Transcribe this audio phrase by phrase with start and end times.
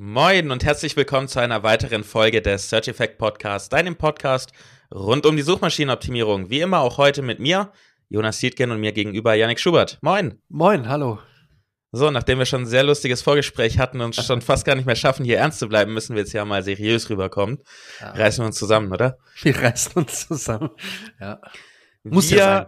[0.00, 4.52] Moin und herzlich willkommen zu einer weiteren Folge des Search Effect Podcasts, deinem Podcast
[4.94, 6.50] rund um die Suchmaschinenoptimierung.
[6.50, 7.72] Wie immer auch heute mit mir,
[8.08, 9.98] Jonas Siedgen und mir gegenüber Yannick Schubert.
[10.00, 10.40] Moin.
[10.48, 11.18] Moin, hallo.
[11.90, 14.94] So, nachdem wir schon ein sehr lustiges Vorgespräch hatten und schon fast gar nicht mehr
[14.94, 17.58] schaffen, hier ernst zu bleiben, müssen wir jetzt ja mal seriös rüberkommen.
[18.00, 18.12] Ja.
[18.12, 19.18] Reißen wir uns zusammen, oder?
[19.42, 20.70] Wir reißen uns zusammen.
[21.18, 21.40] Ja.
[22.04, 22.66] Muss wir, ja sein.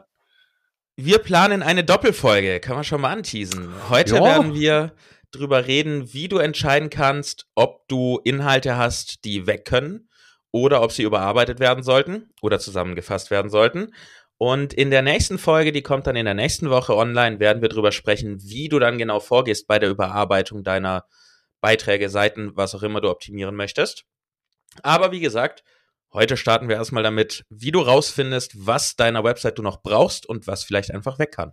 [0.97, 3.73] Wir planen eine Doppelfolge, kann man schon mal anteasen.
[3.89, 4.25] Heute jo.
[4.25, 4.93] werden wir
[5.33, 10.09] drüber reden, wie du entscheiden kannst, ob du Inhalte hast, die weg können
[10.51, 13.95] oder ob sie überarbeitet werden sollten oder zusammengefasst werden sollten.
[14.39, 17.69] Und in der nächsten Folge, die kommt dann in der nächsten Woche online, werden wir
[17.69, 21.05] drüber sprechen, wie du dann genau vorgehst bei der Überarbeitung deiner
[21.61, 24.05] Beiträge, Seiten, was auch immer du optimieren möchtest.
[24.83, 25.63] Aber wie gesagt,
[26.13, 30.47] heute starten wir erstmal damit, wie du rausfindest, was deiner Website du noch brauchst und
[30.47, 31.53] was vielleicht einfach weg kann.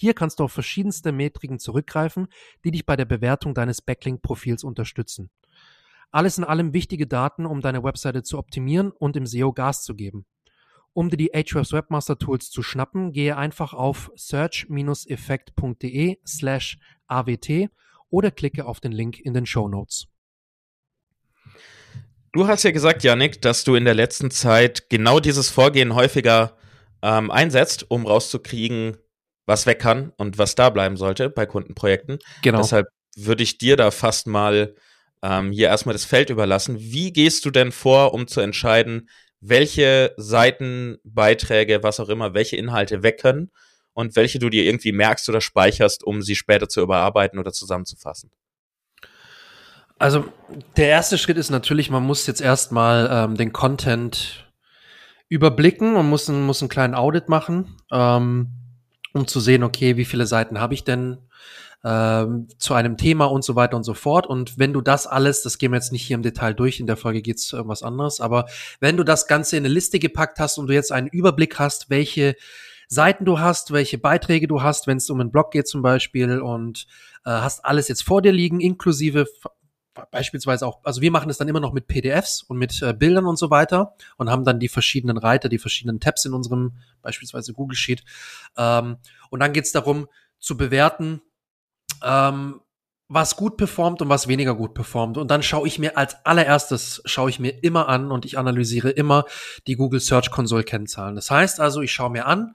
[0.00, 2.28] Hier kannst du auf verschiedenste Metriken zurückgreifen,
[2.62, 5.28] die dich bei der Bewertung deines Backlink-Profils unterstützen.
[6.12, 9.96] Alles in allem wichtige Daten, um deine Webseite zu optimieren und im SEO Gas zu
[9.96, 10.24] geben.
[10.92, 17.50] Um dir die Ahrefs Webmaster Tools zu schnappen, gehe einfach auf search-effekt.de slash awt
[18.08, 20.06] oder klicke auf den Link in den Show Notes.
[22.30, 26.56] Du hast ja gesagt, Janik, dass du in der letzten Zeit genau dieses Vorgehen häufiger
[27.02, 28.96] ähm, einsetzt, um rauszukriegen,
[29.48, 32.18] was weg kann und was da bleiben sollte bei Kundenprojekten.
[32.42, 32.58] Genau.
[32.58, 34.74] Deshalb würde ich dir da fast mal
[35.22, 36.76] ähm, hier erstmal das Feld überlassen.
[36.78, 39.08] Wie gehst du denn vor, um zu entscheiden,
[39.40, 43.50] welche Seiten, Beiträge, was auch immer, welche Inhalte weg können
[43.94, 48.30] und welche du dir irgendwie merkst oder speicherst, um sie später zu überarbeiten oder zusammenzufassen?
[49.98, 50.26] Also
[50.76, 54.52] der erste Schritt ist natürlich, man muss jetzt erstmal ähm, den Content
[55.28, 57.76] überblicken und muss, muss einen kleinen Audit machen.
[57.90, 58.57] Ähm,
[59.18, 61.18] um zu sehen, okay, wie viele Seiten habe ich denn
[61.84, 64.26] ähm, zu einem Thema und so weiter und so fort.
[64.26, 66.86] Und wenn du das alles, das gehen wir jetzt nicht hier im Detail durch, in
[66.86, 68.46] der Folge geht's irgendwas anderes, aber
[68.80, 71.90] wenn du das Ganze in eine Liste gepackt hast und du jetzt einen Überblick hast,
[71.90, 72.34] welche
[72.88, 76.40] Seiten du hast, welche Beiträge du hast, wenn es um einen Blog geht zum Beispiel
[76.40, 76.86] und
[77.24, 79.26] äh, hast alles jetzt vor dir liegen, inklusive
[80.10, 83.26] beispielsweise auch, also wir machen es dann immer noch mit PDFs und mit äh, Bildern
[83.26, 87.52] und so weiter und haben dann die verschiedenen Reiter, die verschiedenen Tabs in unserem beispielsweise
[87.52, 88.04] Google Sheet.
[88.56, 88.98] Ähm,
[89.30, 90.08] und dann geht es darum
[90.38, 91.20] zu bewerten,
[92.02, 92.60] ähm,
[93.08, 95.16] was gut performt und was weniger gut performt.
[95.16, 98.90] Und dann schaue ich mir als allererstes, schaue ich mir immer an und ich analysiere
[98.90, 99.24] immer
[99.66, 101.14] die Google Search Console Kennzahlen.
[101.14, 102.54] Das heißt also, ich schaue mir an,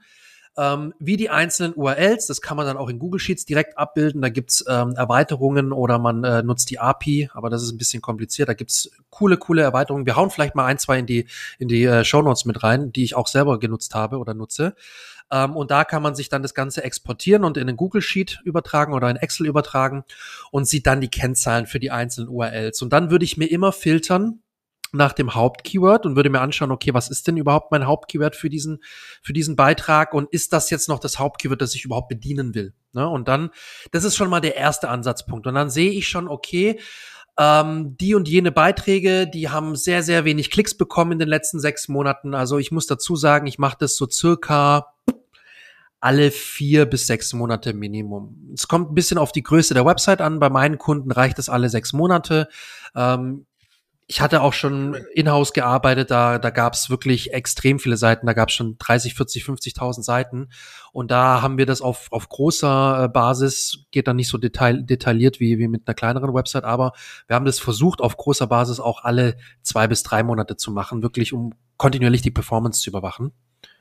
[0.56, 2.26] ähm, wie die einzelnen URLs.
[2.26, 4.22] Das kann man dann auch in Google Sheets direkt abbilden.
[4.22, 8.02] Da gibt's ähm, Erweiterungen oder man äh, nutzt die API, aber das ist ein bisschen
[8.02, 8.48] kompliziert.
[8.48, 10.06] Da gibt's coole, coole Erweiterungen.
[10.06, 11.26] Wir hauen vielleicht mal ein, zwei in die,
[11.58, 14.74] in die äh, Show Notes mit rein, die ich auch selber genutzt habe oder nutze.
[15.30, 18.40] Ähm, und da kann man sich dann das Ganze exportieren und in einen Google Sheet
[18.44, 20.04] übertragen oder in Excel übertragen
[20.50, 22.82] und sieht dann die Kennzahlen für die einzelnen URLs.
[22.82, 24.40] Und dann würde ich mir immer filtern,
[24.94, 28.50] nach dem Hauptkeyword und würde mir anschauen, okay, was ist denn überhaupt mein Hauptkeyword für
[28.50, 28.82] diesen,
[29.22, 32.72] für diesen Beitrag und ist das jetzt noch das Hauptkeyword, das ich überhaupt bedienen will?
[32.92, 33.08] Ne?
[33.08, 33.50] Und dann,
[33.92, 35.46] das ist schon mal der erste Ansatzpunkt.
[35.46, 36.78] Und dann sehe ich schon, okay,
[37.38, 41.58] ähm, die und jene Beiträge, die haben sehr, sehr wenig Klicks bekommen in den letzten
[41.58, 42.34] sechs Monaten.
[42.34, 44.94] Also ich muss dazu sagen, ich mache das so circa
[46.04, 48.52] alle vier bis sechs Monate Minimum.
[48.52, 50.38] Es kommt ein bisschen auf die Größe der Website an.
[50.38, 52.48] Bei meinen Kunden reicht es alle sechs Monate.
[52.94, 53.46] Ähm,
[54.06, 58.34] ich hatte auch schon in-house gearbeitet, da, da gab es wirklich extrem viele Seiten, da
[58.34, 60.48] gab es schon 30, 40, 50.000 Seiten
[60.92, 64.82] und da haben wir das auf, auf großer äh, Basis, geht dann nicht so detail,
[64.82, 66.92] detailliert wie, wie mit einer kleineren Website, aber
[67.26, 71.02] wir haben das versucht, auf großer Basis auch alle zwei bis drei Monate zu machen,
[71.02, 73.32] wirklich um kontinuierlich die Performance zu überwachen.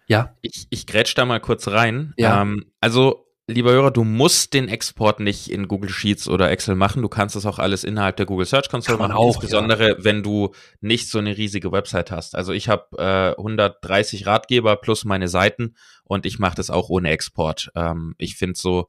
[0.07, 0.35] Ja.
[0.41, 2.13] Ich, ich grätsch da mal kurz rein.
[2.17, 2.41] Ja.
[2.41, 7.01] Ähm, also lieber Hörer, du musst den Export nicht in Google Sheets oder Excel machen.
[7.01, 9.95] Du kannst das auch alles innerhalb der Google Search Console machen, auch, insbesondere ja.
[9.99, 12.35] wenn du nicht so eine riesige Website hast.
[12.35, 15.75] Also ich habe äh, 130 Ratgeber plus meine Seiten
[16.05, 17.71] und ich mache das auch ohne Export.
[17.75, 18.87] Ähm, ich finde so,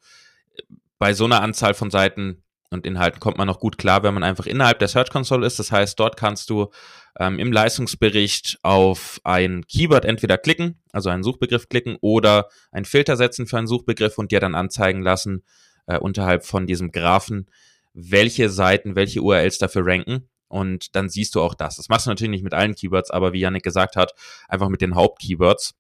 [0.99, 2.44] bei so einer Anzahl von Seiten
[2.75, 5.59] und Inhalten kommt man noch gut klar, wenn man einfach innerhalb der Search Console ist.
[5.59, 6.71] Das heißt, dort kannst du
[7.19, 13.17] ähm, im Leistungsbericht auf ein Keyword entweder klicken, also einen Suchbegriff klicken oder einen Filter
[13.17, 15.45] setzen für einen Suchbegriff und dir dann anzeigen lassen
[15.87, 17.49] äh, unterhalb von diesem Graphen,
[17.95, 20.29] welche Seiten, welche URLs dafür ranken.
[20.49, 21.77] und dann siehst du auch das.
[21.77, 24.13] Das machst du natürlich nicht mit allen Keywords, aber wie Yannick gesagt hat,
[24.49, 25.75] einfach mit den Hauptkeywords.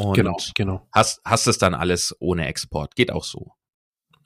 [0.00, 0.86] Und genau, genau.
[0.92, 2.96] Hast, hast es dann alles ohne Export.
[2.96, 3.52] Geht auch so.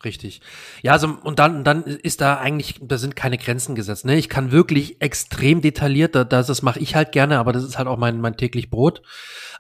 [0.04, 0.40] Richtig.
[0.82, 4.04] Ja, also und dann dann ist da eigentlich, da sind keine Grenzen gesetzt.
[4.04, 4.16] Ne?
[4.16, 7.78] Ich kann wirklich extrem detailliert, da, das, das mache ich halt gerne, aber das ist
[7.78, 9.02] halt auch mein mein täglich Brot.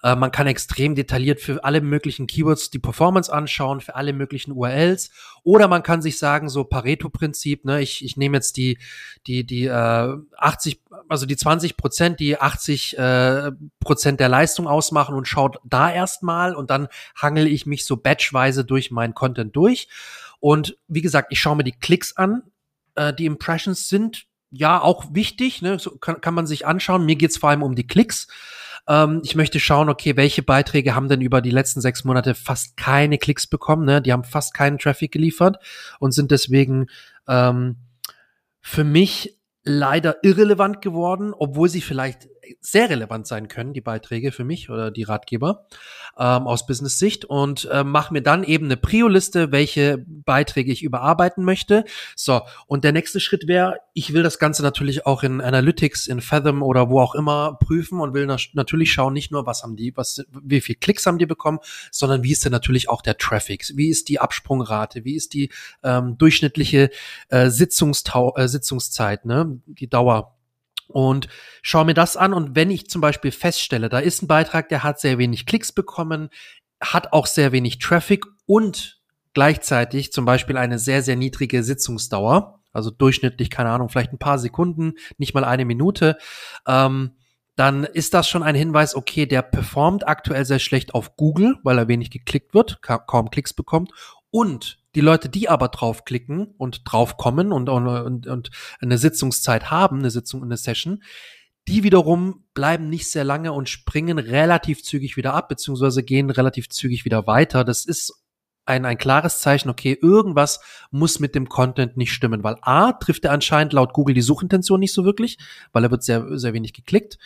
[0.02, 4.52] Äh, man kann extrem detailliert für alle möglichen Keywords die Performance anschauen, für alle möglichen
[4.52, 5.10] URLs.
[5.44, 8.78] Oder man kann sich sagen, so Pareto-Prinzip, ne, ich, ich nehme jetzt die,
[9.26, 13.50] die, die äh, 80, also die 20 Prozent, die 80 äh,
[13.80, 16.88] Prozent der Leistung ausmachen und schaut da erstmal und dann
[17.20, 19.88] hangel ich mich so batchweise durch meinen Content durch.
[20.38, 22.42] Und wie gesagt, ich schaue mir die Klicks an.
[22.94, 25.78] Äh, die Impressions sind ja auch wichtig, ne?
[25.78, 27.04] so kann, kann man sich anschauen.
[27.04, 28.28] Mir geht's vor allem um die Klicks.
[28.88, 32.76] Ähm, ich möchte schauen, okay, welche Beiträge haben denn über die letzten sechs Monate fast
[32.76, 34.02] keine Klicks bekommen, ne?
[34.02, 35.58] Die haben fast keinen Traffic geliefert
[36.00, 36.86] und sind deswegen
[37.28, 37.76] ähm,
[38.60, 42.28] für mich leider irrelevant geworden, obwohl sie vielleicht
[42.60, 45.66] sehr relevant sein können, die Beiträge für mich oder die Ratgeber
[46.18, 51.44] ähm, aus Business-Sicht und äh, mache mir dann eben eine Prio-Liste, welche Beiträge ich überarbeiten
[51.44, 51.84] möchte.
[52.16, 56.20] So, und der nächste Schritt wäre, ich will das Ganze natürlich auch in Analytics, in
[56.20, 59.96] Fathom oder wo auch immer prüfen und will natürlich schauen, nicht nur, was haben die,
[59.96, 61.58] was, wie viel Klicks haben die bekommen,
[61.90, 65.50] sondern wie ist denn natürlich auch der Traffic, wie ist die Absprungrate, wie ist die
[65.82, 66.90] ähm, durchschnittliche
[67.28, 70.36] äh, äh, Sitzungszeit, ne, die Dauer
[70.92, 71.28] und
[71.62, 74.82] schaue mir das an und wenn ich zum Beispiel feststelle, da ist ein Beitrag, der
[74.82, 76.30] hat sehr wenig Klicks bekommen,
[76.80, 79.00] hat auch sehr wenig Traffic und
[79.34, 84.38] gleichzeitig zum Beispiel eine sehr, sehr niedrige Sitzungsdauer, also durchschnittlich, keine Ahnung, vielleicht ein paar
[84.38, 86.18] Sekunden, nicht mal eine Minute,
[86.66, 87.12] ähm,
[87.56, 91.78] dann ist das schon ein Hinweis, okay, der performt aktuell sehr schlecht auf Google, weil
[91.78, 93.92] er wenig geklickt wird, kaum Klicks bekommt
[94.30, 98.50] und die Leute, die aber draufklicken und draufkommen und, und, und
[98.80, 101.02] eine Sitzungszeit haben, eine Sitzung, eine Session,
[101.68, 106.68] die wiederum bleiben nicht sehr lange und springen relativ zügig wieder ab, beziehungsweise gehen relativ
[106.68, 107.64] zügig wieder weiter.
[107.64, 108.22] Das ist
[108.64, 110.60] ein, ein klares Zeichen, okay, irgendwas
[110.90, 114.80] muss mit dem Content nicht stimmen, weil A, trifft er anscheinend laut Google die Suchintention
[114.80, 115.38] nicht so wirklich,
[115.72, 117.18] weil er wird sehr, sehr wenig geklickt.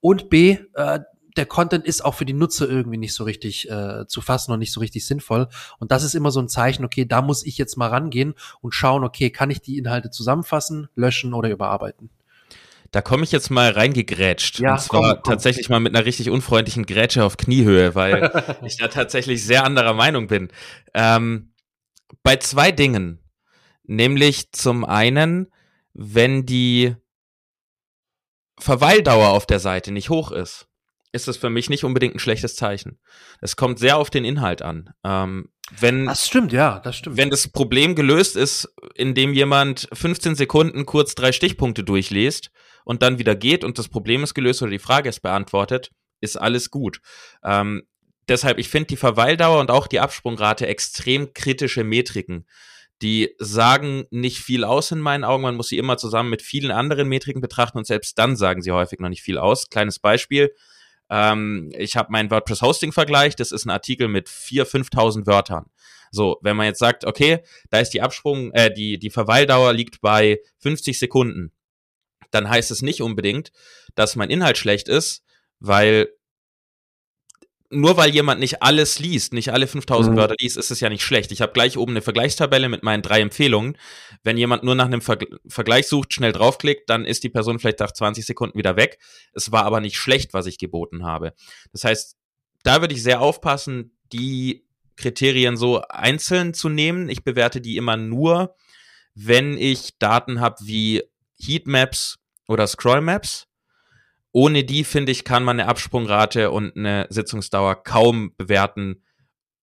[0.00, 1.00] Und B, äh,
[1.36, 4.60] der Content ist auch für die Nutzer irgendwie nicht so richtig äh, zu fassen und
[4.60, 5.48] nicht so richtig sinnvoll.
[5.78, 8.74] Und das ist immer so ein Zeichen, okay, da muss ich jetzt mal rangehen und
[8.74, 12.10] schauen, okay, kann ich die Inhalte zusammenfassen, löschen oder überarbeiten.
[12.92, 14.60] Da komme ich jetzt mal reingegrätscht.
[14.60, 15.32] Ja, und zwar komm, komm.
[15.32, 18.30] tatsächlich mal mit einer richtig unfreundlichen Grätsche auf Kniehöhe, weil
[18.64, 20.48] ich da tatsächlich sehr anderer Meinung bin.
[20.94, 21.52] Ähm,
[22.22, 23.20] bei zwei Dingen.
[23.86, 25.52] Nämlich zum einen,
[25.92, 26.94] wenn die
[28.58, 30.68] Verweildauer auf der Seite nicht hoch ist
[31.14, 32.98] ist das für mich nicht unbedingt ein schlechtes Zeichen.
[33.40, 34.90] Es kommt sehr auf den Inhalt an.
[35.04, 37.16] Ähm, wenn, das stimmt, ja, das stimmt.
[37.16, 42.50] Wenn das Problem gelöst ist, indem jemand 15 Sekunden kurz drei Stichpunkte durchliest
[42.84, 46.36] und dann wieder geht und das Problem ist gelöst oder die Frage ist beantwortet, ist
[46.36, 47.00] alles gut.
[47.44, 47.84] Ähm,
[48.28, 52.44] deshalb, ich finde die Verweildauer und auch die Absprungrate extrem kritische Metriken.
[53.02, 55.44] Die sagen nicht viel aus in meinen Augen.
[55.44, 58.72] Man muss sie immer zusammen mit vielen anderen Metriken betrachten und selbst dann sagen sie
[58.72, 59.68] häufig noch nicht viel aus.
[59.68, 60.50] Kleines Beispiel
[61.10, 65.66] ähm, ich habe meinen WordPress-Hosting-Vergleich, das ist ein Artikel mit 4.000, 5.000 Wörtern.
[66.10, 70.00] So, wenn man jetzt sagt, okay, da ist die Absprung, äh, die, die Verweildauer liegt
[70.00, 71.52] bei 50 Sekunden,
[72.30, 73.52] dann heißt es nicht unbedingt,
[73.94, 75.24] dass mein Inhalt schlecht ist,
[75.60, 76.08] weil
[77.74, 80.18] nur weil jemand nicht alles liest, nicht alle 5000 mhm.
[80.18, 81.32] Wörter liest, ist es ja nicht schlecht.
[81.32, 83.76] Ich habe gleich oben eine Vergleichstabelle mit meinen drei Empfehlungen.
[84.22, 87.80] Wenn jemand nur nach einem Ver Vergleich sucht, schnell draufklickt, dann ist die Person vielleicht
[87.80, 88.98] nach 20 Sekunden wieder weg.
[89.32, 91.34] Es war aber nicht schlecht, was ich geboten habe.
[91.72, 92.16] Das heißt,
[92.62, 94.66] da würde ich sehr aufpassen, die
[94.96, 97.08] Kriterien so einzeln zu nehmen.
[97.08, 98.54] Ich bewerte die immer nur,
[99.14, 101.02] wenn ich Daten habe wie
[101.38, 103.46] Heatmaps oder Scrollmaps
[104.34, 109.04] ohne die, finde ich, kann man eine Absprungrate und eine Sitzungsdauer kaum bewerten,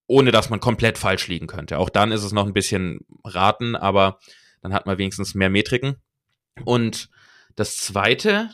[0.07, 1.77] ohne dass man komplett falsch liegen könnte.
[1.77, 4.19] Auch dann ist es noch ein bisschen raten, aber
[4.61, 5.97] dann hat man wenigstens mehr Metriken.
[6.63, 7.09] Und
[7.57, 8.49] das zweite,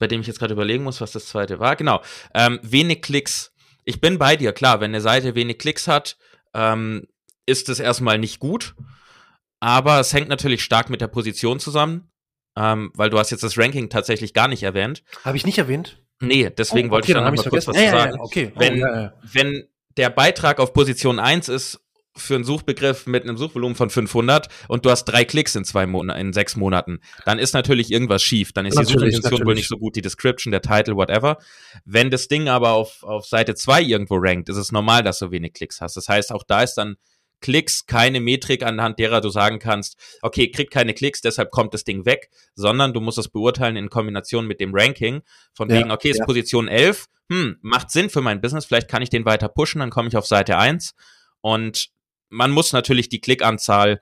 [0.00, 2.02] bei dem ich jetzt gerade überlegen muss, was das zweite war, genau,
[2.34, 3.52] ähm, wenig Klicks.
[3.84, 6.16] Ich bin bei dir, klar, wenn eine Seite wenig Klicks hat,
[6.52, 7.06] ähm,
[7.46, 8.74] ist es erstmal nicht gut.
[9.60, 12.10] Aber es hängt natürlich stark mit der Position zusammen
[12.56, 15.02] ähm, weil du hast jetzt das Ranking tatsächlich gar nicht erwähnt.
[15.24, 16.00] Habe ich nicht erwähnt?
[16.20, 18.14] Nee, deswegen oh, okay, wollte ich da noch mal kurz was ja, zu sagen.
[18.16, 18.52] Ja, okay.
[18.54, 19.64] Oh, wenn, ja, wenn
[19.96, 21.80] der Beitrag auf Position 1 ist
[22.16, 25.86] für einen Suchbegriff mit einem Suchvolumen von 500 und du hast drei Klicks in zwei
[25.86, 28.52] Monaten, in sechs Monaten, dann ist natürlich irgendwas schief.
[28.52, 31.38] Dann ist natürlich, die Suchintention wohl nicht so gut, die Description, der Title, whatever.
[31.84, 35.32] Wenn das Ding aber auf, auf Seite 2 irgendwo rankt, ist es normal, dass du
[35.32, 35.96] wenig Klicks hast.
[35.96, 36.96] Das heißt, auch da ist dann
[37.40, 41.84] Klicks, keine Metrik, anhand derer du sagen kannst, okay, kriegt keine Klicks, deshalb kommt das
[41.84, 45.22] Ding weg, sondern du musst es beurteilen in Kombination mit dem Ranking.
[45.52, 46.24] Von ja, wegen, okay, ist ja.
[46.24, 49.90] Position 11, hm, macht Sinn für mein Business, vielleicht kann ich den weiter pushen, dann
[49.90, 50.94] komme ich auf Seite 1.
[51.40, 51.90] Und
[52.28, 54.00] man muss natürlich die Klickanzahl,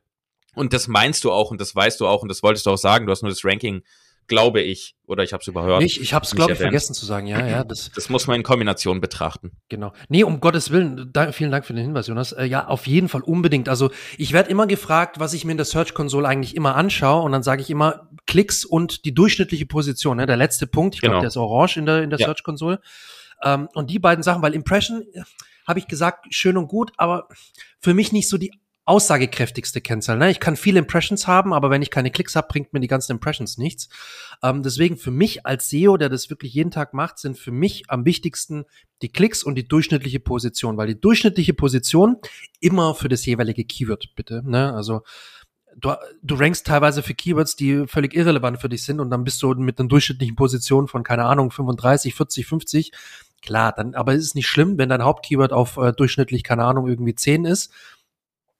[0.54, 2.78] und das meinst du auch und das weißt du auch und das wolltest du auch
[2.78, 3.82] sagen, du hast nur das Ranking
[4.26, 5.82] glaube ich, oder ich habe es überhört.
[5.82, 7.64] Nicht, ich habe es, glaube ich, vergessen zu sagen, ja, ja.
[7.64, 9.52] Das, das muss man in Kombination betrachten.
[9.68, 9.92] Genau.
[10.08, 12.32] Nee, um Gottes Willen, da, vielen Dank für den Hinweis, Jonas.
[12.32, 13.68] Äh, ja, auf jeden Fall unbedingt.
[13.68, 17.22] Also ich werde immer gefragt, was ich mir in der Search Console eigentlich immer anschaue
[17.22, 20.16] und dann sage ich immer Klicks und die durchschnittliche Position.
[20.16, 20.26] Ne?
[20.26, 21.22] Der letzte Punkt, ich glaube, genau.
[21.22, 22.26] der ist orange in der, in der ja.
[22.26, 22.80] Search Console.
[23.44, 25.22] Ähm, und die beiden Sachen, weil Impression, äh,
[25.66, 27.28] habe ich gesagt, schön und gut, aber
[27.78, 28.52] für mich nicht so die
[28.84, 30.18] aussagekräftigste Kennzahl.
[30.18, 30.30] Ne?
[30.30, 33.12] Ich kann viele Impressions haben, aber wenn ich keine Klicks habe, bringt mir die ganzen
[33.12, 33.88] Impressions nichts.
[34.42, 37.84] Ähm, deswegen für mich als SEO, der das wirklich jeden Tag macht, sind für mich
[37.88, 38.64] am wichtigsten
[39.00, 42.16] die Klicks und die durchschnittliche Position, weil die durchschnittliche Position
[42.60, 44.42] immer für das jeweilige Keyword, bitte.
[44.44, 44.74] Ne?
[44.74, 45.02] Also
[45.76, 49.40] du, du rankst teilweise für Keywords, die völlig irrelevant für dich sind und dann bist
[49.42, 52.92] du mit einer durchschnittlichen Position von, keine Ahnung, 35, 40, 50.
[53.42, 56.88] Klar, dann, aber es ist nicht schlimm, wenn dein Hauptkeyword auf äh, durchschnittlich, keine Ahnung,
[56.88, 57.72] irgendwie 10 ist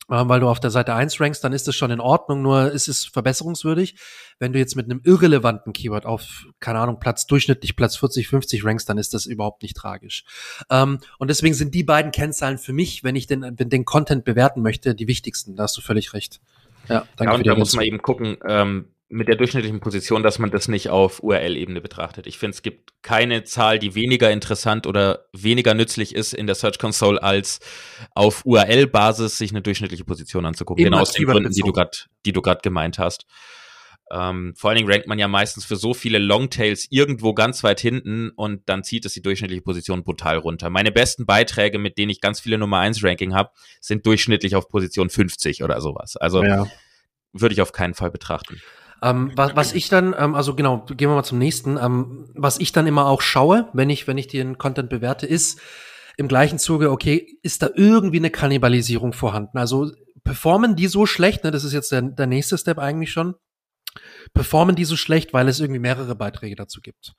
[0.09, 2.88] weil du auf der Seite 1 rankst, dann ist das schon in Ordnung, nur ist
[2.88, 3.97] es verbesserungswürdig.
[4.38, 8.64] Wenn du jetzt mit einem irrelevanten Keyword auf, keine Ahnung, Platz durchschnittlich Platz 40, 50
[8.64, 10.25] rankst, dann ist das überhaupt nicht tragisch.
[10.71, 14.25] Ähm, und deswegen sind die beiden Kennzahlen für mich, wenn ich den, wenn den Content
[14.25, 15.56] bewerten möchte, die wichtigsten.
[15.56, 16.40] Da hast du völlig recht.
[16.88, 20.38] Ja, danke ja, und da muss man eben gucken, ähm, mit der durchschnittlichen Position, dass
[20.38, 22.26] man das nicht auf URL-Ebene betrachtet.
[22.26, 26.54] Ich finde, es gibt keine Zahl, die weniger interessant oder weniger nützlich ist in der
[26.54, 27.61] Search Console, als
[28.14, 30.81] auf URL-Basis sich eine durchschnittliche Position anzugucken.
[30.81, 31.90] Eben genau aus den Gründen, die du gerade,
[32.25, 33.26] die du gerade gemeint hast.
[34.11, 37.81] Ähm, vor allen Dingen rankt man ja meistens für so viele Longtails irgendwo ganz weit
[37.81, 40.71] hinten und dann zieht es die durchschnittliche Position brutal runter.
[40.71, 43.50] Meine besten Beiträge, mit denen ich ganz viele Nummer 1 Ranking habe,
[43.81, 46.16] sind durchschnittlich auf Position 50 oder sowas.
[46.16, 46.66] Also ja.
[47.33, 48.59] würde ich auf keinen Fall betrachten.
[49.02, 51.76] Ähm, was, was ich dann, ähm, also genau, gehen wir mal zum nächsten.
[51.76, 55.61] Ähm, was ich dann immer auch schaue, wenn ich, wenn ich den Content bewerte, ist
[56.16, 59.59] im gleichen Zuge, okay, ist da irgendwie eine Kannibalisierung vorhanden?
[59.59, 59.90] Also
[60.23, 63.35] performen die so schlecht, ne, das ist jetzt der, der nächste Step eigentlich schon,
[64.35, 67.14] performen die so schlecht, weil es irgendwie mehrere Beiträge dazu gibt.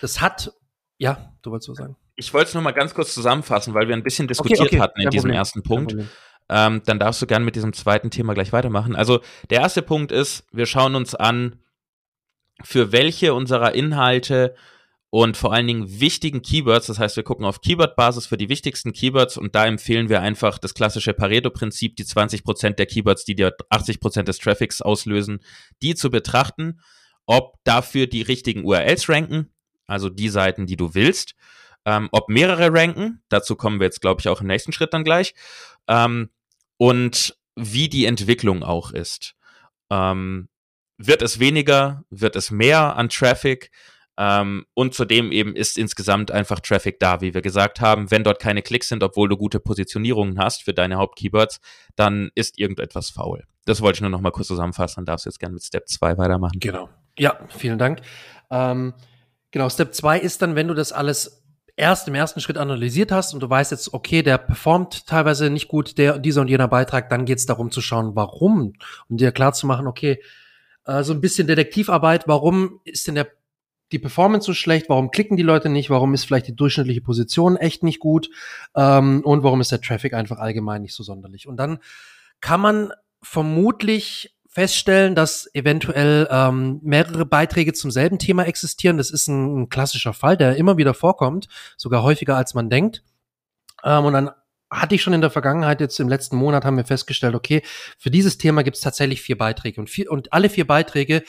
[0.00, 0.52] Das hat,
[0.96, 1.96] ja, du wolltest so sagen.
[2.14, 4.80] Ich wollte es nur mal ganz kurz zusammenfassen, weil wir ein bisschen diskutiert okay, okay,
[4.80, 5.38] hatten in diesem Problem.
[5.38, 5.96] ersten Punkt
[6.50, 8.96] ähm, dann darfst du gerne mit diesem zweiten Thema gleich weitermachen.
[8.96, 11.60] Also der erste Punkt ist, wir schauen uns an,
[12.62, 14.54] für welche unserer Inhalte
[15.10, 18.92] und vor allen Dingen wichtigen Keywords, das heißt, wir gucken auf Keyword-Basis für die wichtigsten
[18.92, 23.56] Keywords und da empfehlen wir einfach das klassische Pareto-Prinzip, die 20% der Keywords, die dir
[23.70, 25.40] 80% des Traffics auslösen,
[25.82, 26.80] die zu betrachten,
[27.26, 29.52] ob dafür die richtigen URLs ranken,
[29.86, 31.34] also die Seiten, die du willst,
[31.84, 35.04] ähm, ob mehrere ranken, dazu kommen wir jetzt, glaube ich, auch im nächsten Schritt dann
[35.04, 35.34] gleich,
[35.88, 36.28] ähm,
[36.80, 39.34] und wie die Entwicklung auch ist.
[39.90, 40.48] Ähm,
[40.96, 43.70] wird es weniger, wird es mehr an Traffic?
[44.16, 48.10] Ähm, und zudem eben ist insgesamt einfach Traffic da, wie wir gesagt haben.
[48.10, 51.60] Wenn dort keine Klicks sind, obwohl du gute Positionierungen hast für deine Hauptkeywords,
[51.96, 53.44] dann ist irgendetwas faul.
[53.66, 55.00] Das wollte ich nur noch mal kurz zusammenfassen.
[55.00, 56.60] Dann darfst du jetzt gerne mit Step 2 weitermachen.
[56.60, 56.88] Genau.
[57.18, 58.00] Ja, vielen Dank.
[58.50, 58.94] Ähm,
[59.50, 61.39] genau, Step 2 ist dann, wenn du das alles
[61.80, 65.68] erst im ersten Schritt analysiert hast und du weißt jetzt, okay, der performt teilweise nicht
[65.68, 68.74] gut, der, dieser und jener Beitrag, dann geht es darum zu schauen, warum
[69.08, 69.52] und dir klar
[69.86, 70.22] okay,
[70.84, 73.28] äh, so ein bisschen Detektivarbeit, warum ist denn der
[73.92, 77.56] die Performance so schlecht, warum klicken die Leute nicht, warum ist vielleicht die durchschnittliche Position
[77.56, 78.30] echt nicht gut
[78.76, 81.48] ähm, und warum ist der Traffic einfach allgemein nicht so sonderlich.
[81.48, 81.80] Und dann
[82.40, 88.98] kann man vermutlich feststellen, dass eventuell ähm, mehrere Beiträge zum selben Thema existieren.
[88.98, 93.04] Das ist ein, ein klassischer Fall, der immer wieder vorkommt, sogar häufiger als man denkt.
[93.84, 94.30] Ähm, und dann
[94.68, 97.62] hatte ich schon in der Vergangenheit, jetzt im letzten Monat haben wir festgestellt, okay,
[97.96, 99.80] für dieses Thema gibt es tatsächlich vier Beiträge.
[99.80, 101.22] Und, vier, und alle vier Beiträge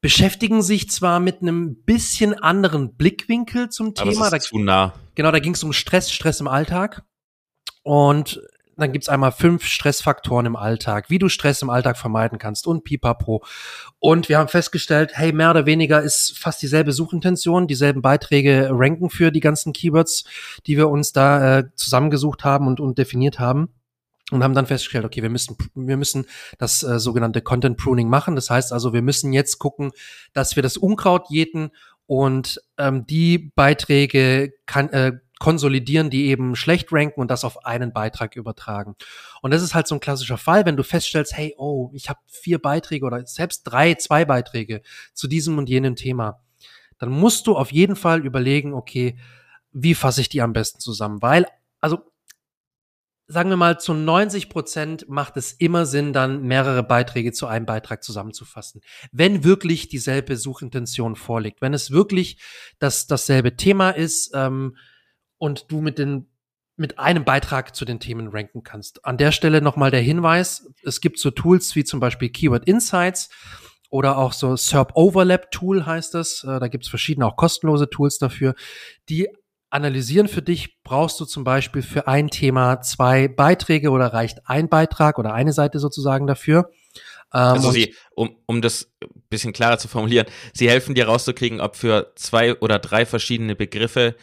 [0.00, 4.30] beschäftigen sich zwar mit einem bisschen anderen Blickwinkel zum Aber Thema.
[4.30, 4.94] Das ist da, zu nah.
[5.14, 7.02] Genau, da ging es um Stress, Stress im Alltag.
[7.82, 8.40] Und
[8.76, 12.84] dann gibt's einmal fünf Stressfaktoren im Alltag, wie du Stress im Alltag vermeiden kannst und
[12.84, 13.42] pipapo.
[13.98, 19.10] Und wir haben festgestellt, hey, mehr oder weniger ist fast dieselbe Suchintention, dieselben Beiträge ranken
[19.10, 20.24] für die ganzen Keywords,
[20.66, 23.70] die wir uns da äh, zusammengesucht haben und, und definiert haben
[24.30, 26.26] und haben dann festgestellt, okay, wir müssen wir müssen
[26.58, 28.34] das äh, sogenannte Content Pruning machen.
[28.34, 29.92] Das heißt also, wir müssen jetzt gucken,
[30.32, 31.70] dass wir das Unkraut jäten
[32.06, 37.92] und ähm, die Beiträge kann, äh, konsolidieren, die eben schlecht ranken und das auf einen
[37.92, 38.96] Beitrag übertragen.
[39.42, 42.20] Und das ist halt so ein klassischer Fall, wenn du feststellst, hey, oh, ich habe
[42.26, 46.40] vier Beiträge oder selbst drei, zwei Beiträge zu diesem und jenem Thema,
[46.98, 49.18] dann musst du auf jeden Fall überlegen, okay,
[49.72, 51.20] wie fasse ich die am besten zusammen?
[51.20, 51.46] Weil,
[51.80, 51.98] also
[53.28, 57.66] sagen wir mal, zu 90 Prozent macht es immer Sinn, dann mehrere Beiträge zu einem
[57.66, 58.80] Beitrag zusammenzufassen.
[59.12, 62.38] Wenn wirklich dieselbe Suchintention vorliegt, wenn es wirklich
[62.78, 64.76] das, dasselbe Thema ist ähm,
[65.38, 66.26] und du mit den
[66.78, 69.04] mit einem Beitrag zu den Themen ranken kannst.
[69.06, 73.30] An der Stelle nochmal der Hinweis, es gibt so Tools wie zum Beispiel Keyword Insights
[73.88, 76.44] oder auch so SERP Overlap Tool heißt das.
[76.44, 78.54] Äh, da gibt es verschiedene auch kostenlose Tools dafür,
[79.08, 79.28] die
[79.70, 84.68] analysieren für dich, brauchst du zum Beispiel für ein Thema zwei Beiträge oder reicht ein
[84.68, 86.70] Beitrag oder eine Seite sozusagen dafür.
[87.34, 88.92] Ähm, also sie, um, um das
[89.28, 94.14] bisschen klarer zu formulieren, sie helfen dir rauszukriegen, ob für zwei oder drei verschiedene Begriffe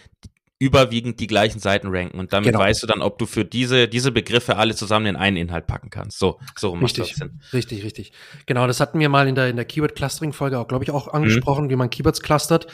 [0.63, 2.59] überwiegend die gleichen Seiten ranken und damit genau.
[2.59, 5.89] weißt du dann, ob du für diese diese Begriffe alle zusammen in einen Inhalt packen
[5.89, 6.17] kannst.
[6.17, 7.41] So so rum richtig, macht das Sinn.
[7.51, 8.13] Richtig, richtig.
[8.45, 10.91] Genau, das hatten wir mal in der in der Keyword Clustering Folge auch glaube ich
[10.91, 11.69] auch angesprochen, mhm.
[11.69, 12.67] wie man Keywords clustert.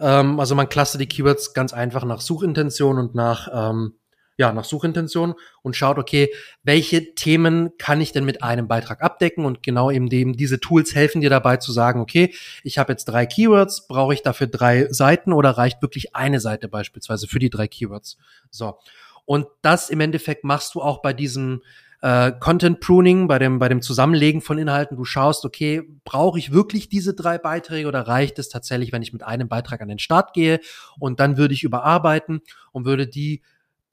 [0.00, 3.94] Ähm, also man clustert die Keywords ganz einfach nach Suchintention und nach ähm,
[4.38, 9.44] ja, nach Suchintention und schaut, okay, welche Themen kann ich denn mit einem Beitrag abdecken
[9.44, 13.06] und genau eben dem, diese Tools helfen dir dabei zu sagen, okay, ich habe jetzt
[13.06, 17.50] drei Keywords, brauche ich dafür drei Seiten oder reicht wirklich eine Seite beispielsweise für die
[17.50, 18.18] drei Keywords?
[18.50, 18.78] So.
[19.24, 21.62] Und das im Endeffekt machst du auch bei diesem
[22.02, 24.96] äh, Content Pruning, bei dem, bei dem Zusammenlegen von Inhalten.
[24.96, 29.12] Du schaust, okay, brauche ich wirklich diese drei Beiträge oder reicht es tatsächlich, wenn ich
[29.12, 30.60] mit einem Beitrag an den Start gehe
[30.98, 33.42] und dann würde ich überarbeiten und würde die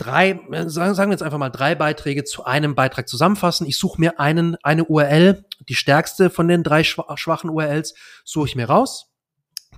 [0.03, 3.67] drei, äh, sagen, wir jetzt einfach mal drei Beiträge zu einem Beitrag zusammenfassen.
[3.67, 7.93] Ich suche mir einen, eine URL, die stärkste von den drei schwachen URLs,
[8.23, 9.09] suche ich mir raus.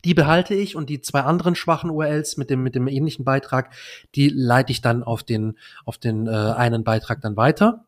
[0.03, 3.73] Die behalte ich und die zwei anderen schwachen URLs mit dem, mit dem ähnlichen Beitrag,
[4.13, 7.85] die leite ich dann auf den, auf den äh, einen Beitrag dann weiter.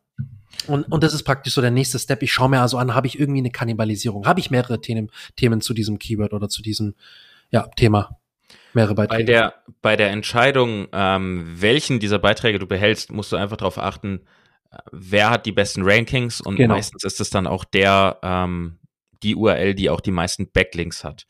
[0.66, 2.22] Und, und das ist praktisch so der nächste Step.
[2.22, 4.26] Ich schaue mir also an, habe ich irgendwie eine Kannibalisierung?
[4.26, 6.94] Habe ich mehrere Themen, Themen zu diesem Keyword oder zu diesem
[7.50, 8.18] ja, Thema?
[8.78, 9.24] Mehrere Beiträge.
[9.24, 13.78] Bei der, bei der Entscheidung, ähm, welchen dieser Beiträge du behältst, musst du einfach darauf
[13.78, 14.20] achten,
[14.70, 16.74] äh, wer hat die besten Rankings und genau.
[16.74, 18.78] meistens ist es dann auch der, ähm,
[19.22, 21.26] die URL, die auch die meisten Backlinks hat.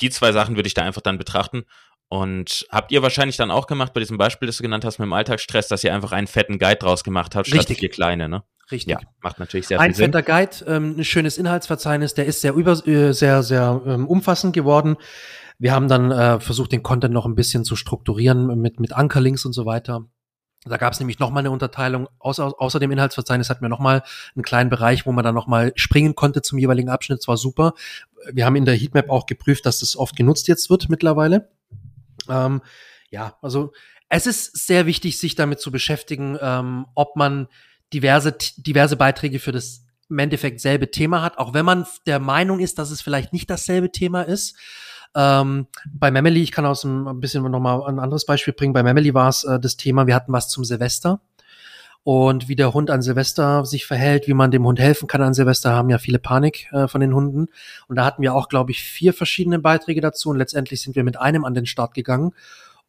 [0.00, 1.64] Die zwei Sachen würde ich da einfach dann betrachten.
[2.08, 5.06] Und habt ihr wahrscheinlich dann auch gemacht bei diesem Beispiel, das du genannt hast mit
[5.06, 8.44] dem Alltagsstress, dass ihr einfach einen fetten Guide draus gemacht habt, statt vier kleine, ne?
[8.70, 8.92] Richtig.
[8.92, 10.04] Ja, macht natürlich sehr ein viel Sinn.
[10.06, 14.06] Ein fetter Guide, ähm, ein schönes Inhaltsverzeichnis, der ist sehr über, äh, sehr, sehr ähm,
[14.06, 14.96] umfassend geworden.
[15.58, 19.44] Wir haben dann äh, versucht, den Content noch ein bisschen zu strukturieren mit, mit Ankerlinks
[19.44, 20.06] und so weiter.
[20.64, 22.08] Da gab es nämlich nochmal eine Unterteilung.
[22.18, 24.02] Außer, außer dem Inhaltsverzeichnis hatten wir nochmal
[24.34, 27.20] einen kleinen Bereich, wo man dann nochmal springen konnte zum jeweiligen Abschnitt.
[27.20, 27.74] Das war super.
[28.32, 31.50] Wir haben in der Heatmap auch geprüft, dass das oft genutzt jetzt wird mittlerweile.
[32.28, 32.62] Ähm,
[33.10, 33.72] ja, also
[34.08, 37.48] es ist sehr wichtig, sich damit zu beschäftigen, ähm, ob man
[37.92, 42.60] diverse, diverse Beiträge für das im Endeffekt selbe Thema hat, auch wenn man der Meinung
[42.60, 44.56] ist, dass es vielleicht nicht dasselbe Thema ist.
[45.16, 48.72] Ähm, bei Memely, ich kann aus ein, ein bisschen nochmal ein anderes Beispiel bringen.
[48.72, 51.20] Bei Memely war es äh, das Thema, wir hatten was zum Silvester
[52.04, 55.32] und wie der Hund an Silvester sich verhält, wie man dem Hund helfen kann an
[55.32, 57.48] Silvester, haben ja viele Panik äh, von den Hunden.
[57.88, 61.02] Und da hatten wir auch, glaube ich, vier verschiedene Beiträge dazu und letztendlich sind wir
[61.02, 62.32] mit einem an den Start gegangen.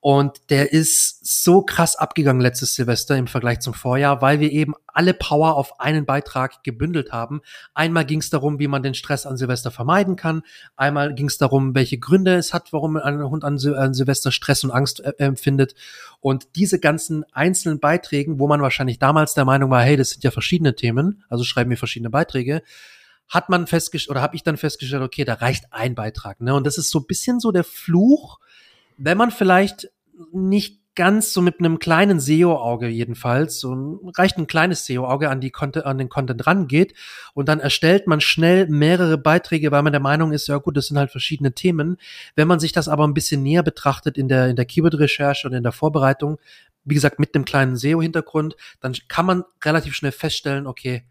[0.07, 4.75] Und der ist so krass abgegangen letztes Silvester im Vergleich zum Vorjahr, weil wir eben
[4.85, 7.41] alle Power auf einen Beitrag gebündelt haben.
[7.73, 10.43] Einmal ging es darum, wie man den Stress an Silvester vermeiden kann.
[10.75, 14.31] Einmal ging es darum, welche Gründe es hat, warum ein Hund an, Sil an Silvester
[14.31, 15.73] Stress und Angst äh, empfindet.
[16.19, 20.23] Und diese ganzen einzelnen Beiträgen, wo man wahrscheinlich damals der Meinung war, hey, das sind
[20.23, 22.61] ja verschiedene Themen, also schreiben wir verschiedene Beiträge,
[23.27, 26.41] hat man festgestellt oder habe ich dann festgestellt, okay, da reicht ein Beitrag.
[26.41, 26.53] Ne?
[26.53, 28.37] Und das ist so ein bisschen so der Fluch,
[28.97, 29.89] wenn man vielleicht
[30.31, 35.53] nicht ganz so mit einem kleinen SEO-Auge jedenfalls, so reicht ein kleines SEO-Auge an, die
[35.53, 36.93] an den Content rangeht
[37.33, 40.87] und dann erstellt man schnell mehrere Beiträge, weil man der Meinung ist, ja gut, das
[40.87, 41.97] sind halt verschiedene Themen.
[42.35, 45.53] Wenn man sich das aber ein bisschen näher betrachtet in der, in der Keyword-Recherche und
[45.53, 46.39] in der Vorbereitung,
[46.85, 51.03] wie gesagt, mit einem kleinen SEO-Hintergrund, dann kann man relativ schnell feststellen, okay,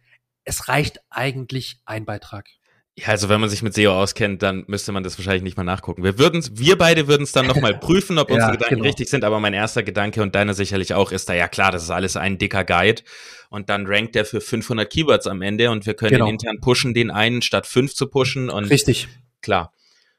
[0.45, 2.49] es reicht eigentlich ein Beitrag.
[2.97, 5.65] Ja, also wenn man sich mit SEO auskennt, dann müsste man das wahrscheinlich nicht mal
[5.65, 6.05] nachgucken.
[6.05, 8.87] Wir würden wir beide würden es dann nochmal prüfen, ob unsere ja, Gedanken genau.
[8.87, 11.83] richtig sind, aber mein erster Gedanke und deiner sicherlich auch ist da, ja klar, das
[11.83, 13.03] ist alles ein dicker Guide
[13.51, 16.29] und dann rankt der für 500 Keywords am Ende und wir können genau.
[16.29, 19.09] intern pushen, den einen statt fünf zu pushen und Richtig.
[19.43, 19.73] Klar.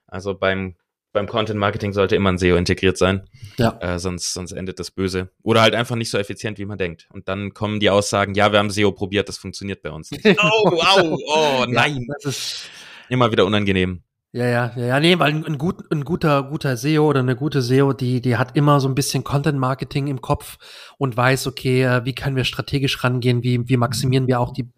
[0.07, 0.75] Also beim
[1.15, 3.27] beim Content Marketing sollte immer ein SEO integriert sein.
[3.57, 3.79] Ja.
[3.79, 5.31] Äh, sonst, sonst endet das böse.
[5.41, 7.07] Oder halt einfach nicht so effizient, wie man denkt.
[7.11, 10.25] Und dann kommen die Aussagen, ja, wir haben SEO probiert, das funktioniert bei uns nicht.
[10.43, 12.05] oh, au, oh, nein.
[12.07, 12.69] Ja, das ist
[13.09, 14.03] immer wieder unangenehm.
[14.33, 17.37] Ja, ja, ja, ja, nee, weil ein, ein, gut, ein guter, guter SEO oder eine
[17.37, 20.57] gute SEO, die, die hat immer so ein bisschen Content Marketing im Kopf
[20.97, 24.69] und weiß, okay, äh, wie können wir strategisch rangehen, wie, wie maximieren wir auch die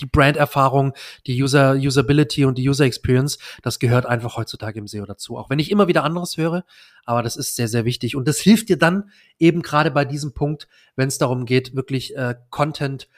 [0.00, 0.94] die Brand-Erfahrung,
[1.26, 5.36] die User, Usability und die User Experience, das gehört einfach heutzutage im SEO dazu.
[5.36, 6.64] Auch wenn ich immer wieder anderes höre,
[7.04, 8.16] aber das ist sehr, sehr wichtig.
[8.16, 12.16] Und das hilft dir dann eben gerade bei diesem Punkt, wenn es darum geht, wirklich
[12.16, 13.08] äh, Content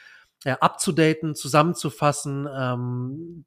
[0.44, 3.44] äh, abzudaten, zusammenzufassen, ähm,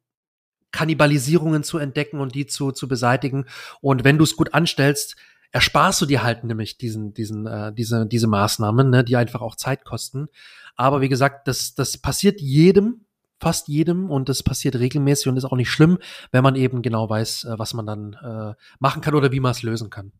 [0.71, 3.45] Kannibalisierungen zu entdecken und die zu, zu beseitigen.
[3.81, 5.15] Und wenn du es gut anstellst,
[5.51, 9.55] ersparst du dir halt nämlich diesen, diesen, äh, diese, diese Maßnahmen, ne, die einfach auch
[9.55, 10.27] Zeit kosten.
[10.75, 13.05] Aber wie gesagt, das, das passiert jedem,
[13.39, 15.97] fast jedem und das passiert regelmäßig und ist auch nicht schlimm,
[16.31, 19.51] wenn man eben genau weiß, äh, was man dann äh, machen kann oder wie man
[19.51, 20.11] es lösen kann.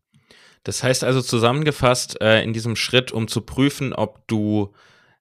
[0.64, 4.74] Das heißt also zusammengefasst äh, in diesem Schritt, um zu prüfen, ob du,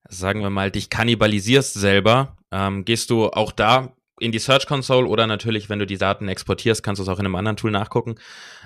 [0.09, 5.07] sagen wir mal, dich kannibalisierst selber, ähm, gehst du auch da in die Search Console
[5.07, 7.71] oder natürlich, wenn du die Daten exportierst, kannst du es auch in einem anderen Tool
[7.71, 8.15] nachgucken.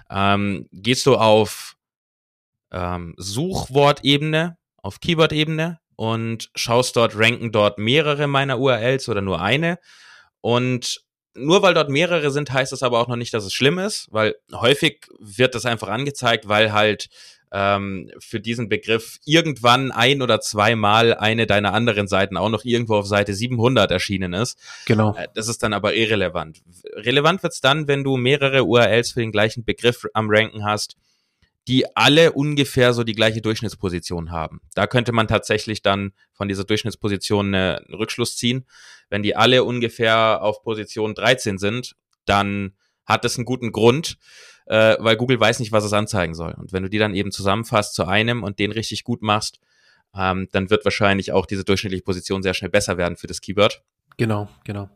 [0.09, 1.75] Ähm, gehst du auf
[2.71, 9.77] ähm, Suchwortebene, auf Keyword-Ebene und schaust dort, ranken dort mehrere meiner URLs oder nur eine.
[10.41, 10.99] Und
[11.35, 14.07] nur weil dort mehrere sind, heißt das aber auch noch nicht, dass es schlimm ist,
[14.09, 17.07] weil häufig wird das einfach angezeigt, weil halt
[17.51, 22.95] ähm, für diesen Begriff irgendwann ein oder zweimal eine deiner anderen Seiten auch noch irgendwo
[22.95, 24.57] auf Seite 700 erschienen ist.
[24.87, 25.13] Genau.
[25.15, 26.63] Äh, das ist dann aber irrelevant.
[26.95, 30.95] Relevant wird's dann, wenn du mehrere URLs für den gleichen Begriff am Ranken hast,
[31.67, 34.61] die alle ungefähr so die gleiche Durchschnittsposition haben.
[34.73, 38.65] Da könnte man tatsächlich dann von dieser Durchschnittsposition einen Rückschluss ziehen.
[39.09, 41.95] Wenn die alle ungefähr auf Position 13 sind,
[42.25, 42.73] dann
[43.05, 44.17] hat es einen guten Grund,
[44.65, 46.53] äh, weil Google weiß nicht, was es anzeigen soll.
[46.53, 49.59] Und wenn du die dann eben zusammenfasst zu einem und den richtig gut machst,
[50.15, 53.83] ähm, dann wird wahrscheinlich auch diese durchschnittliche Position sehr schnell besser werden für das Keyword.
[54.17, 54.89] Genau, genau.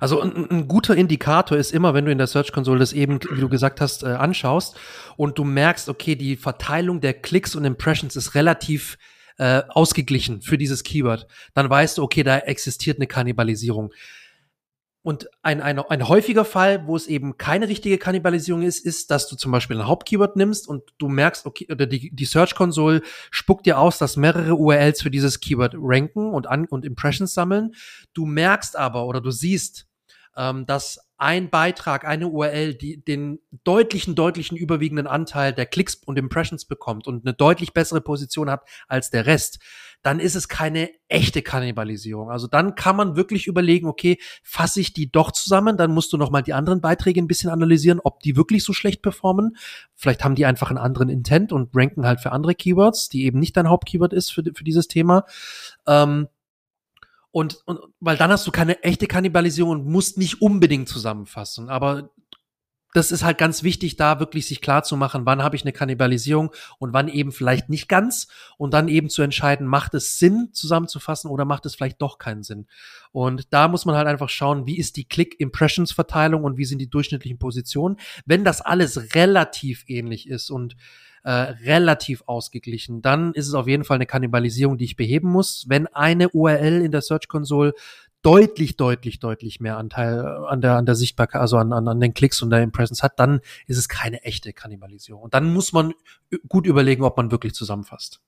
[0.00, 3.20] Also ein, ein, guter Indikator ist immer, wenn du in der Search Console das eben,
[3.30, 4.76] wie du gesagt hast, äh, anschaust
[5.16, 8.98] und du merkst, okay, die Verteilung der Klicks und Impressions ist relativ
[9.38, 13.92] äh, ausgeglichen für dieses Keyword, dann weißt du, okay, da existiert eine Kannibalisierung.
[15.02, 19.28] Und ein, ein, ein häufiger Fall, wo es eben keine richtige Kannibalisierung ist, ist, dass
[19.28, 23.02] du zum Beispiel ein Hauptkeyword nimmst und du merkst, okay, oder die, die Search Console
[23.32, 27.74] spuckt dir aus, dass mehrere URLs für dieses Keyword ranken und, an, und Impressions sammeln.
[28.14, 29.88] Du merkst aber oder du siehst,
[30.36, 36.18] ähm, dass ein Beitrag, eine URL, die den deutlichen, deutlichen überwiegenden Anteil der Klicks und
[36.18, 39.60] Impressions bekommt und eine deutlich bessere Position hat als der Rest,
[40.02, 42.30] dann ist es keine echte Kannibalisierung.
[42.30, 46.16] Also dann kann man wirklich überlegen, okay, fasse ich die doch zusammen, dann musst du
[46.16, 49.56] nochmal die anderen Beiträge ein bisschen analysieren, ob die wirklich so schlecht performen.
[49.94, 53.38] Vielleicht haben die einfach einen anderen Intent und ranken halt für andere Keywords, die eben
[53.38, 55.24] nicht dein Hauptkeyword ist für, für dieses Thema.
[55.86, 56.28] Ähm,
[57.30, 61.70] und, und weil dann hast du keine echte Kannibalisierung und musst nicht unbedingt zusammenfassen.
[61.70, 62.10] Aber
[62.92, 65.72] das ist halt ganz wichtig, da wirklich sich klar zu machen, wann habe ich eine
[65.72, 68.28] Kannibalisierung und wann eben vielleicht nicht ganz
[68.58, 72.42] und dann eben zu entscheiden, macht es Sinn zusammenzufassen oder macht es vielleicht doch keinen
[72.42, 72.66] Sinn.
[73.10, 76.90] Und da muss man halt einfach schauen, wie ist die Click-Impressions-Verteilung und wie sind die
[76.90, 77.96] durchschnittlichen Positionen.
[78.26, 80.76] Wenn das alles relativ ähnlich ist und
[81.24, 83.00] äh, relativ ausgeglichen.
[83.00, 85.66] Dann ist es auf jeden Fall eine Kannibalisierung, die ich beheben muss.
[85.68, 87.74] Wenn eine URL in der Search Console
[88.22, 92.00] deutlich, deutlich, deutlich mehr Anteil äh, an der, an der Sichtbarkeit, also an, an, an
[92.00, 95.22] den Klicks und der Impressions hat, dann ist es keine echte Kannibalisierung.
[95.22, 95.92] Und dann muss man
[96.48, 98.20] gut überlegen, ob man wirklich zusammenfasst.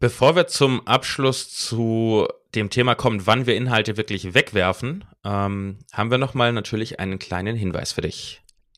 [0.00, 6.10] Bevor wir zum Abschluss zu dem Thema kommen, wann wir Inhalte wirklich wegwerfen, ähm, haben
[6.10, 8.40] wir nochmal natürlich einen kleinen Hinweis für dich.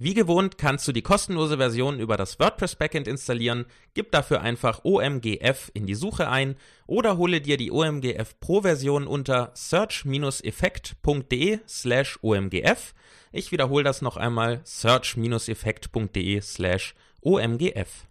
[0.00, 4.84] Wie gewohnt kannst du die kostenlose Version über das WordPress Backend installieren, gib dafür einfach
[4.84, 6.54] OMGF in die Suche ein
[6.86, 12.94] oder hole dir die OMGF Pro Version unter search-effekt.de slash OMGF.
[13.32, 18.06] Ich wiederhole das noch einmal, search-effekt.de slash OMGF.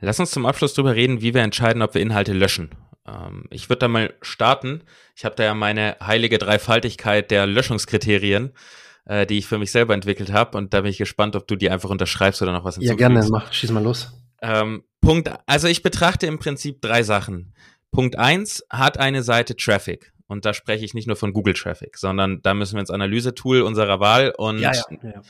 [0.00, 2.68] Lass uns zum Abschluss darüber reden, wie wir entscheiden, ob wir Inhalte löschen.
[3.06, 4.82] Ähm, ich würde da mal starten.
[5.16, 8.52] Ich habe da ja meine heilige Dreifaltigkeit der Löschungskriterien
[9.06, 10.58] äh, die ich für mich selber entwickelt habe.
[10.58, 13.00] Und da bin ich gespannt, ob du die einfach unterschreibst oder noch was hinzufügst.
[13.00, 14.12] Ja, gerne, mach, schieß mal los.
[14.42, 17.54] Ähm, Punkt, also ich betrachte im Prinzip drei Sachen.
[17.90, 20.12] Punkt eins hat eine Seite Traffic.
[20.26, 23.62] und da spreche ich nicht nur von Google Traffic, sondern da müssen wir ins Analysetool
[23.62, 25.22] unserer Wahl und ja, ja, ja.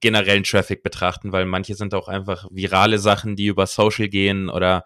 [0.00, 4.84] generellen Traffic betrachten, weil manche sind auch einfach virale Sachen, die über Social gehen oder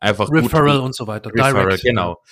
[0.00, 1.30] einfach Referral gut, und so weiter.
[1.30, 2.22] Referral, Direct, genau.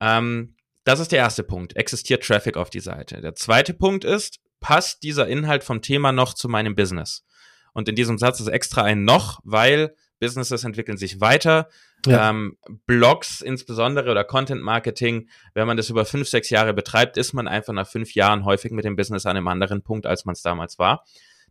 [0.00, 0.54] Ähm,
[0.84, 1.76] das ist der erste Punkt.
[1.76, 3.20] Existiert Traffic auf die Seite.
[3.20, 7.24] Der zweite Punkt ist, passt dieser Inhalt vom Thema noch zu meinem Business?
[7.72, 11.68] Und in diesem Satz ist extra ein noch, weil Businesses entwickeln sich weiter.
[12.04, 12.30] Ja.
[12.30, 17.32] Ähm, Blogs insbesondere oder Content Marketing, wenn man das über fünf, sechs Jahre betreibt, ist
[17.32, 20.32] man einfach nach fünf Jahren häufig mit dem Business an einem anderen Punkt, als man
[20.32, 21.04] es damals war.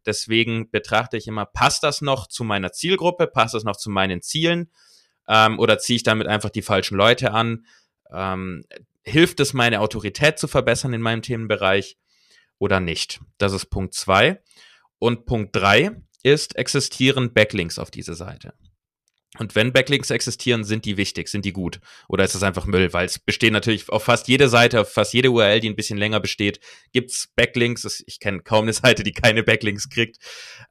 [0.05, 4.23] Deswegen betrachte ich immer, passt das noch zu meiner Zielgruppe, passt das noch zu meinen
[4.23, 4.69] Zielen
[5.29, 7.65] ähm, oder ziehe ich damit einfach die falschen Leute an?
[8.11, 8.65] Ähm,
[9.03, 11.95] hilft es, meine Autorität zu verbessern in meinem Themenbereich
[12.59, 13.19] oder nicht?
[13.37, 14.41] Das ist Punkt zwei.
[14.99, 15.91] Und Punkt drei
[16.23, 18.53] ist, existieren Backlinks auf diese Seite.
[19.37, 21.79] Und wenn Backlinks existieren, sind die wichtig, sind die gut?
[22.07, 22.93] Oder ist das einfach Müll?
[22.93, 25.97] Weil es bestehen natürlich auf fast jede Seite, auf fast jede URL, die ein bisschen
[25.97, 26.59] länger besteht,
[26.93, 28.03] gibt's Backlinks.
[28.07, 30.17] Ich kenne kaum eine Seite, die keine Backlinks kriegt.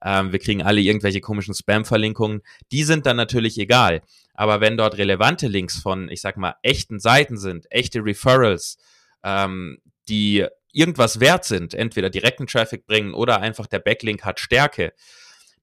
[0.03, 2.41] Ähm, wir kriegen alle irgendwelche komischen Spam-Verlinkungen.
[2.73, 4.03] Die sind dann natürlich egal.
[4.33, 8.79] Aber wenn dort relevante Links von, ich sag mal, echten Seiten sind, echte Referrals,
[9.23, 14.93] ähm, die irgendwas wert sind, entweder direkten Traffic bringen oder einfach der Backlink hat Stärke,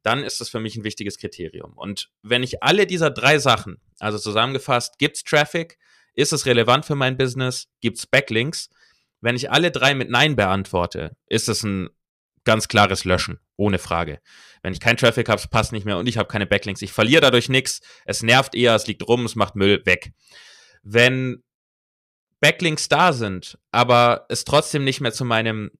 [0.03, 1.73] dann ist das für mich ein wichtiges Kriterium.
[1.75, 5.77] Und wenn ich alle dieser drei Sachen, also zusammengefasst, gibt's Traffic,
[6.13, 8.69] ist es relevant für mein Business, gibt's Backlinks,
[9.21, 11.89] wenn ich alle drei mit Nein beantworte, ist es ein
[12.43, 14.19] ganz klares Löschen, ohne Frage.
[14.63, 16.81] Wenn ich keinen Traffic habe, es passt nicht mehr und ich habe keine Backlinks.
[16.81, 20.11] Ich verliere dadurch nichts, es nervt eher, es liegt rum, es macht Müll, weg.
[20.81, 21.43] Wenn
[22.41, 25.71] Backlinks da sind, aber es trotzdem nicht mehr zu meinem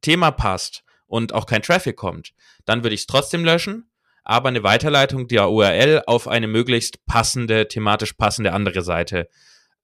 [0.00, 2.32] Thema passt, und auch kein Traffic kommt,
[2.64, 3.90] dann würde ich es trotzdem löschen,
[4.22, 9.28] aber eine Weiterleitung der URL auf eine möglichst passende, thematisch passende andere Seite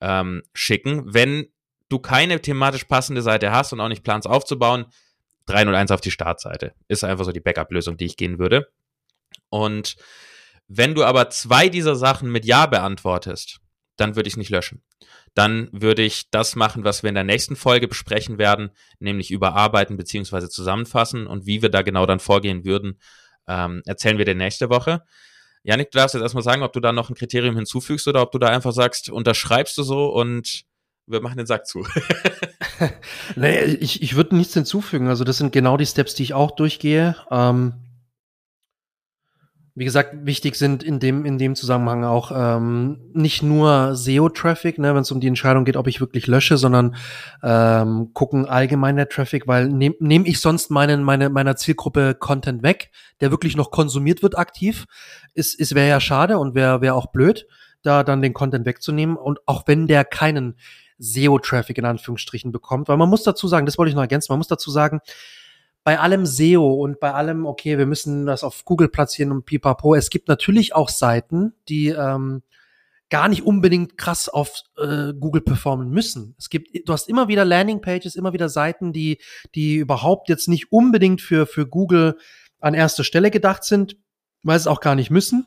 [0.00, 1.12] ähm, schicken.
[1.12, 1.48] Wenn
[1.88, 4.86] du keine thematisch passende Seite hast und auch nicht planst aufzubauen,
[5.46, 6.74] 301 auf die Startseite.
[6.86, 8.68] Ist einfach so die Backup-Lösung, die ich gehen würde.
[9.48, 9.96] Und
[10.68, 13.60] wenn du aber zwei dieser Sachen mit Ja beantwortest,
[13.96, 14.82] dann würde ich es nicht löschen
[15.36, 18.70] dann würde ich das machen, was wir in der nächsten Folge besprechen werden,
[19.00, 22.98] nämlich überarbeiten beziehungsweise zusammenfassen und wie wir da genau dann vorgehen würden,
[23.46, 25.02] ähm, erzählen wir dir nächste Woche.
[25.62, 28.32] Janik, du darfst jetzt erstmal sagen, ob du da noch ein Kriterium hinzufügst oder ob
[28.32, 30.62] du da einfach sagst, unterschreibst du so und
[31.06, 31.86] wir machen den Sack zu.
[33.36, 35.08] nee, ich, ich würde nichts hinzufügen.
[35.08, 37.14] Also das sind genau die Steps, die ich auch durchgehe.
[37.30, 37.74] Ähm,
[39.78, 44.94] wie gesagt, wichtig sind in dem, in dem Zusammenhang auch ähm, nicht nur SEO-Traffic, ne,
[44.94, 46.96] wenn es um die Entscheidung geht, ob ich wirklich lösche, sondern
[47.42, 52.62] ähm, gucken allgemein der Traffic, weil nehme nehm ich sonst meinen, meine, meiner Zielgruppe Content
[52.62, 54.86] weg, der wirklich noch konsumiert wird aktiv,
[55.34, 57.46] ist, ist wäre ja schade und wäre wär auch blöd,
[57.82, 59.18] da dann den Content wegzunehmen.
[59.18, 60.56] Und auch wenn der keinen
[60.98, 64.38] SEO-Traffic in Anführungsstrichen bekommt, weil man muss dazu sagen, das wollte ich noch ergänzen, man
[64.38, 65.00] muss dazu sagen,
[65.86, 69.94] bei allem SEO und bei allem, okay, wir müssen das auf Google platzieren und pipapo,
[69.94, 72.42] es gibt natürlich auch Seiten, die ähm,
[73.08, 76.34] gar nicht unbedingt krass auf äh, Google performen müssen.
[76.40, 79.18] Es gibt, du hast immer wieder Landingpages, immer wieder Seiten, die,
[79.54, 82.18] die überhaupt jetzt nicht unbedingt für, für Google
[82.58, 83.96] an erster Stelle gedacht sind,
[84.42, 85.46] weil es auch gar nicht müssen.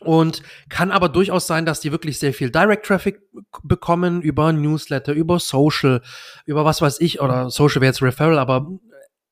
[0.00, 3.20] Und kann aber durchaus sein, dass die wirklich sehr viel Direct Traffic
[3.62, 6.00] bekommen über Newsletter, über Social,
[6.46, 8.78] über was weiß ich, oder Social wäre jetzt Referral, aber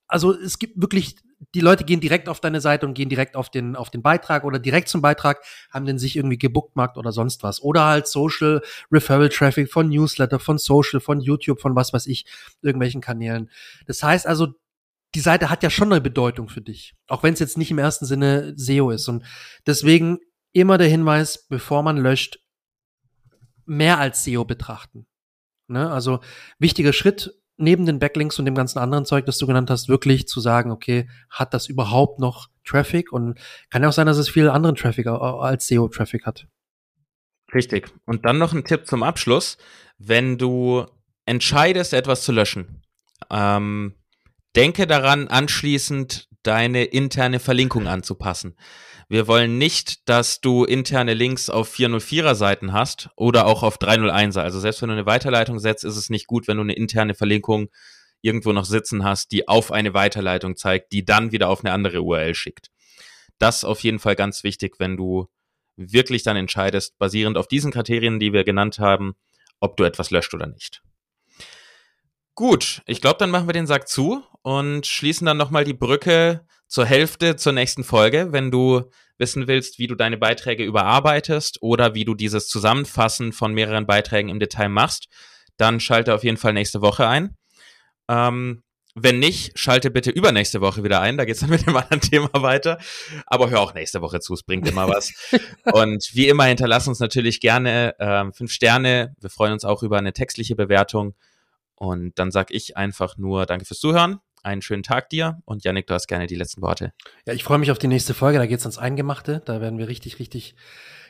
[0.06, 1.16] also es gibt wirklich,
[1.54, 4.44] die Leute gehen direkt auf deine Seite und gehen direkt auf den, auf den Beitrag
[4.44, 7.62] oder direkt zum Beitrag, haben den sich irgendwie gebookmarkt oder sonst was.
[7.62, 12.26] Oder halt Social Referral Traffic von Newsletter, von Social, von YouTube, von was weiß ich,
[12.62, 13.50] irgendwelchen Kanälen.
[13.86, 14.54] Das heißt also,
[15.14, 16.94] die Seite hat ja schon eine Bedeutung für dich.
[17.06, 19.08] Auch wenn es jetzt nicht im ersten Sinne SEO ist.
[19.08, 19.24] Und
[19.66, 20.18] deswegen
[20.52, 22.40] immer der Hinweis, bevor man löscht,
[23.64, 25.06] mehr als SEO betrachten.
[25.68, 25.90] Ne?
[25.90, 26.20] Also
[26.58, 30.26] wichtiger Schritt, neben den Backlinks und dem ganzen anderen Zeug, das du genannt hast, wirklich
[30.26, 33.12] zu sagen, okay, hat das überhaupt noch Traffic?
[33.12, 33.38] Und
[33.70, 36.46] kann ja auch sein, dass es viel anderen Traffic als SEO-Traffic hat.
[37.54, 37.92] Richtig.
[38.06, 39.58] Und dann noch ein Tipp zum Abschluss.
[39.98, 40.86] Wenn du
[41.26, 42.82] entscheidest, etwas zu löschen,
[43.30, 43.94] ähm,
[44.56, 48.56] denke daran, anschließend deine interne Verlinkung anzupassen.
[49.08, 54.40] Wir wollen nicht, dass du interne Links auf 404er Seiten hast oder auch auf 301er.
[54.40, 57.14] Also selbst wenn du eine Weiterleitung setzt, ist es nicht gut, wenn du eine interne
[57.14, 57.68] Verlinkung
[58.22, 62.02] irgendwo noch sitzen hast, die auf eine Weiterleitung zeigt, die dann wieder auf eine andere
[62.02, 62.70] URL schickt.
[63.38, 65.28] Das auf jeden Fall ganz wichtig, wenn du
[65.76, 69.14] wirklich dann entscheidest, basierend auf diesen Kriterien, die wir genannt haben,
[69.60, 70.82] ob du etwas löscht oder nicht.
[72.34, 76.46] Gut, ich glaube, dann machen wir den Sack zu und schließen dann nochmal die Brücke
[76.74, 81.94] zur Hälfte zur nächsten Folge, wenn du wissen willst, wie du deine Beiträge überarbeitest oder
[81.94, 85.06] wie du dieses Zusammenfassen von mehreren Beiträgen im Detail machst,
[85.56, 87.36] dann schalte auf jeden Fall nächste Woche ein.
[88.08, 88.64] Ähm,
[88.96, 91.16] wenn nicht, schalte bitte übernächste Woche wieder ein.
[91.16, 92.80] Da geht's dann mit dem anderen Thema weiter.
[93.26, 95.12] Aber hör auch nächste Woche zu, es bringt immer was.
[95.72, 99.14] und wie immer, hinterlass uns natürlich gerne ähm, fünf Sterne.
[99.20, 101.14] Wir freuen uns auch über eine textliche Bewertung.
[101.76, 104.18] Und dann sag ich einfach nur Danke fürs Zuhören.
[104.44, 106.92] Einen schönen Tag dir und Yannick, du hast gerne die letzten Worte.
[107.26, 108.38] Ja, ich freue mich auf die nächste Folge.
[108.38, 109.40] Da geht's ans Eingemachte.
[109.46, 110.54] Da werden wir richtig, richtig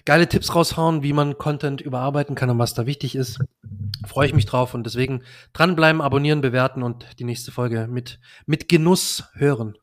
[0.04, 3.40] geile Tipps raushauen, wie man Content überarbeiten kann und was da wichtig ist.
[4.06, 8.68] Freue ich mich drauf und deswegen dranbleiben, abonnieren, bewerten und die nächste Folge mit, mit
[8.68, 9.76] Genuss hören.